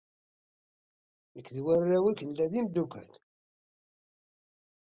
Nekk 1.35 1.47
d 1.55 1.57
warraw-ik, 1.63 2.19
nella 2.23 2.45
d 2.51 2.53
imdukal. 2.59 3.11